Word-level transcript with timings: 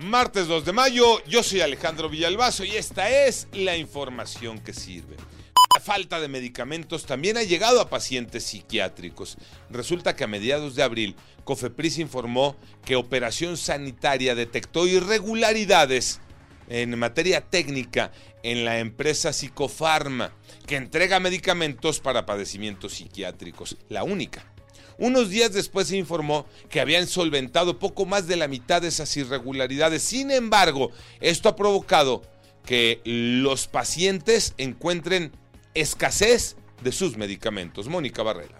Martes 0.00 0.46
2 0.46 0.64
de 0.64 0.72
mayo, 0.72 1.22
yo 1.26 1.42
soy 1.42 1.60
Alejandro 1.60 2.08
Villalbazo 2.08 2.64
y 2.64 2.70
esta 2.70 3.10
es 3.10 3.46
la 3.52 3.76
información 3.76 4.58
que 4.58 4.72
sirve. 4.72 5.16
La 5.74 5.80
falta 5.82 6.18
de 6.18 6.28
medicamentos 6.28 7.04
también 7.04 7.36
ha 7.36 7.42
llegado 7.42 7.82
a 7.82 7.90
pacientes 7.90 8.44
psiquiátricos. 8.44 9.36
Resulta 9.68 10.16
que 10.16 10.24
a 10.24 10.26
mediados 10.26 10.74
de 10.74 10.82
abril, 10.82 11.16
Cofepris 11.44 11.98
informó 11.98 12.56
que 12.82 12.96
Operación 12.96 13.58
Sanitaria 13.58 14.34
detectó 14.34 14.86
irregularidades 14.86 16.20
en 16.70 16.98
materia 16.98 17.42
técnica 17.42 18.10
en 18.42 18.64
la 18.64 18.78
empresa 18.78 19.34
Psicofarma, 19.34 20.32
que 20.66 20.76
entrega 20.76 21.20
medicamentos 21.20 22.00
para 22.00 22.24
padecimientos 22.24 22.94
psiquiátricos, 22.94 23.76
la 23.90 24.02
única. 24.02 24.50
Unos 24.98 25.30
días 25.30 25.52
después 25.52 25.88
se 25.88 25.96
informó 25.96 26.46
que 26.68 26.80
habían 26.80 27.06
solventado 27.06 27.78
poco 27.78 28.06
más 28.06 28.26
de 28.26 28.36
la 28.36 28.48
mitad 28.48 28.82
de 28.82 28.88
esas 28.88 29.16
irregularidades. 29.16 30.02
Sin 30.02 30.30
embargo, 30.30 30.90
esto 31.20 31.48
ha 31.48 31.56
provocado 31.56 32.22
que 32.64 33.00
los 33.04 33.66
pacientes 33.66 34.54
encuentren 34.58 35.32
escasez 35.74 36.56
de 36.82 36.92
sus 36.92 37.16
medicamentos. 37.16 37.88
Mónica 37.88 38.22
Barrera. 38.22 38.59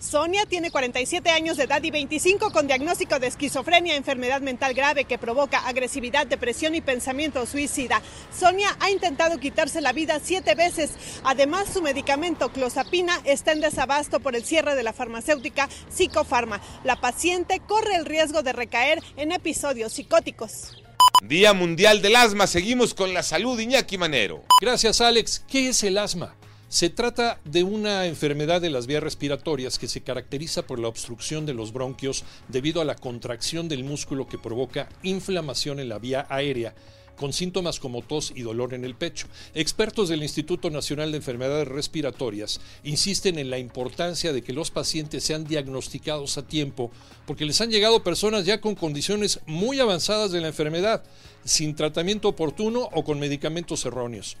Sonia 0.00 0.46
tiene 0.46 0.70
47 0.70 1.28
años 1.30 1.56
de 1.56 1.64
edad 1.64 1.82
y 1.82 1.90
25 1.90 2.50
con 2.52 2.66
diagnóstico 2.66 3.18
de 3.18 3.26
esquizofrenia, 3.26 3.96
enfermedad 3.96 4.40
mental 4.40 4.72
grave 4.72 5.04
que 5.04 5.18
provoca 5.18 5.66
agresividad, 5.66 6.26
depresión 6.26 6.74
y 6.74 6.80
pensamiento 6.80 7.44
suicida. 7.46 8.00
Sonia 8.36 8.76
ha 8.80 8.90
intentado 8.90 9.38
quitarse 9.38 9.80
la 9.80 9.92
vida 9.92 10.20
siete 10.22 10.54
veces. 10.54 10.90
Además, 11.24 11.68
su 11.72 11.82
medicamento 11.82 12.50
clozapina 12.50 13.20
está 13.24 13.52
en 13.52 13.60
desabasto 13.60 14.20
por 14.20 14.36
el 14.36 14.44
cierre 14.44 14.76
de 14.76 14.84
la 14.84 14.92
farmacéutica 14.92 15.68
Psicofarma. 15.88 16.60
La 16.84 17.00
paciente 17.00 17.60
corre 17.66 17.96
el 17.96 18.06
riesgo 18.06 18.42
de 18.42 18.52
recaer 18.52 19.02
en 19.16 19.32
episodios 19.32 19.92
psicóticos. 19.92 20.82
Día 21.22 21.52
Mundial 21.52 22.00
del 22.00 22.14
Asma. 22.14 22.46
Seguimos 22.46 22.94
con 22.94 23.12
la 23.12 23.24
salud, 23.24 23.58
Iñaki 23.58 23.98
Manero. 23.98 24.44
Gracias, 24.60 25.00
Alex. 25.00 25.44
¿Qué 25.48 25.70
es 25.70 25.82
el 25.82 25.98
asma? 25.98 26.37
Se 26.68 26.90
trata 26.90 27.40
de 27.46 27.64
una 27.64 28.04
enfermedad 28.04 28.60
de 28.60 28.68
las 28.68 28.86
vías 28.86 29.02
respiratorias 29.02 29.78
que 29.78 29.88
se 29.88 30.02
caracteriza 30.02 30.66
por 30.66 30.78
la 30.78 30.88
obstrucción 30.88 31.46
de 31.46 31.54
los 31.54 31.72
bronquios 31.72 32.24
debido 32.48 32.82
a 32.82 32.84
la 32.84 32.94
contracción 32.94 33.68
del 33.68 33.84
músculo 33.84 34.26
que 34.26 34.36
provoca 34.36 34.90
inflamación 35.02 35.80
en 35.80 35.88
la 35.88 35.98
vía 35.98 36.26
aérea 36.28 36.74
con 37.18 37.32
síntomas 37.32 37.80
como 37.80 38.02
tos 38.02 38.32
y 38.34 38.42
dolor 38.42 38.72
en 38.72 38.84
el 38.84 38.94
pecho. 38.94 39.26
Expertos 39.54 40.08
del 40.08 40.22
Instituto 40.22 40.70
Nacional 40.70 41.10
de 41.10 41.18
Enfermedades 41.18 41.68
Respiratorias 41.68 42.60
insisten 42.84 43.38
en 43.38 43.50
la 43.50 43.58
importancia 43.58 44.32
de 44.32 44.42
que 44.42 44.52
los 44.52 44.70
pacientes 44.70 45.24
sean 45.24 45.44
diagnosticados 45.44 46.38
a 46.38 46.46
tiempo 46.46 46.90
porque 47.26 47.44
les 47.44 47.60
han 47.60 47.70
llegado 47.70 48.02
personas 48.02 48.46
ya 48.46 48.60
con 48.60 48.74
condiciones 48.74 49.40
muy 49.46 49.80
avanzadas 49.80 50.30
de 50.30 50.40
la 50.40 50.48
enfermedad, 50.48 51.02
sin 51.44 51.74
tratamiento 51.74 52.28
oportuno 52.28 52.88
o 52.92 53.04
con 53.04 53.18
medicamentos 53.18 53.84
erróneos. 53.84 54.36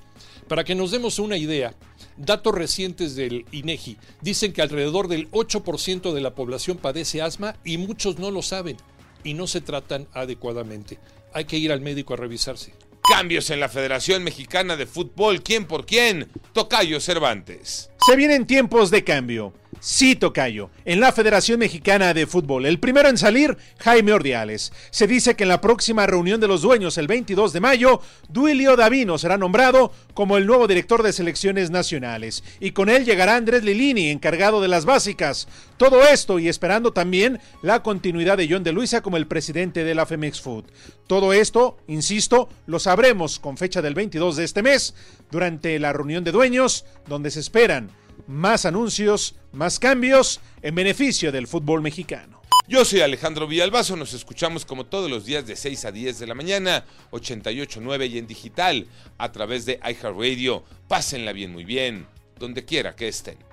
Para 0.46 0.64
que 0.64 0.74
nos 0.74 0.90
demos 0.90 1.18
una 1.18 1.36
idea, 1.36 1.74
datos 2.16 2.54
recientes 2.54 3.16
del 3.16 3.44
INEGI 3.52 3.98
dicen 4.22 4.52
que 4.52 4.62
alrededor 4.62 5.08
del 5.08 5.30
8% 5.32 6.12
de 6.12 6.20
la 6.20 6.34
población 6.34 6.78
padece 6.78 7.20
asma 7.20 7.56
y 7.64 7.76
muchos 7.76 8.18
no 8.18 8.30
lo 8.30 8.40
saben 8.40 8.76
y 9.24 9.34
no 9.34 9.46
se 9.46 9.60
tratan 9.60 10.08
adecuadamente. 10.12 10.98
Hay 11.32 11.44
que 11.44 11.58
ir 11.58 11.72
al 11.72 11.80
médico 11.80 12.14
a 12.14 12.16
revisarse. 12.16 12.72
Cambios 13.08 13.48
en 13.50 13.60
la 13.60 13.68
Federación 13.68 14.22
Mexicana 14.22 14.76
de 14.76 14.86
Fútbol, 14.86 15.42
¿quién 15.42 15.66
por 15.66 15.86
quién? 15.86 16.28
Tocayo 16.52 17.00
Cervantes. 17.00 17.90
Se 18.06 18.16
vienen 18.16 18.46
tiempos 18.46 18.90
de 18.90 19.04
cambio. 19.04 19.54
Sí, 19.80 20.16
Tocayo, 20.16 20.70
en 20.84 20.98
la 20.98 21.12
Federación 21.12 21.60
Mexicana 21.60 22.12
de 22.12 22.26
Fútbol. 22.26 22.66
El 22.66 22.80
primero 22.80 23.08
en 23.08 23.16
salir, 23.16 23.56
Jaime 23.78 24.12
Ordiales. 24.12 24.72
Se 24.90 25.06
dice 25.06 25.36
que 25.36 25.44
en 25.44 25.50
la 25.50 25.60
próxima 25.60 26.04
reunión 26.04 26.40
de 26.40 26.48
los 26.48 26.62
dueños, 26.62 26.98
el 26.98 27.06
22 27.06 27.52
de 27.52 27.60
mayo, 27.60 28.00
Duilio 28.28 28.74
Davino 28.74 29.18
será 29.18 29.38
nombrado 29.38 29.92
como 30.14 30.36
el 30.36 30.46
nuevo 30.46 30.66
director 30.66 31.04
de 31.04 31.12
selecciones 31.12 31.70
nacionales. 31.70 32.42
Y 32.58 32.72
con 32.72 32.88
él 32.88 33.04
llegará 33.04 33.36
Andrés 33.36 33.62
Lilini, 33.62 34.08
encargado 34.10 34.60
de 34.60 34.66
las 34.66 34.84
básicas. 34.84 35.46
Todo 35.76 36.02
esto 36.02 36.40
y 36.40 36.48
esperando 36.48 36.92
también 36.92 37.38
la 37.62 37.84
continuidad 37.84 38.36
de 38.36 38.48
John 38.50 38.64
de 38.64 38.72
Luisa 38.72 39.00
como 39.00 39.16
el 39.16 39.28
presidente 39.28 39.84
de 39.84 39.94
la 39.94 40.06
Femex 40.06 40.40
Food. 40.40 40.64
Todo 41.06 41.32
esto, 41.32 41.76
insisto, 41.86 42.48
lo 42.66 42.80
sabremos 42.80 43.38
con 43.38 43.56
fecha 43.56 43.80
del 43.80 43.94
22 43.94 44.36
de 44.36 44.44
este 44.44 44.62
mes, 44.62 44.94
durante 45.30 45.78
la 45.78 45.92
reunión 45.92 46.24
de 46.24 46.32
dueños, 46.32 46.84
donde 47.06 47.30
se 47.30 47.40
esperan 47.40 47.90
más 48.26 48.64
anuncios, 48.64 49.36
más 49.52 49.78
cambios 49.78 50.40
en 50.62 50.74
beneficio 50.74 51.32
del 51.32 51.46
fútbol 51.46 51.82
mexicano. 51.82 52.42
Yo 52.68 52.84
soy 52.84 53.00
Alejandro 53.00 53.46
Villalbazo, 53.46 53.96
nos 53.96 54.12
escuchamos 54.12 54.66
como 54.66 54.84
todos 54.84 55.10
los 55.10 55.24
días 55.24 55.46
de 55.46 55.56
6 55.56 55.86
a 55.86 55.92
10 55.92 56.18
de 56.18 56.26
la 56.26 56.34
mañana, 56.34 56.84
88.9 57.12 58.10
y 58.10 58.18
en 58.18 58.26
digital 58.26 58.86
a 59.16 59.32
través 59.32 59.64
de 59.64 59.80
iHeartRadio. 59.82 60.64
Pásenla 60.86 61.32
bien, 61.32 61.50
muy 61.50 61.64
bien, 61.64 62.06
donde 62.38 62.66
quiera 62.66 62.94
que 62.94 63.08
estén. 63.08 63.47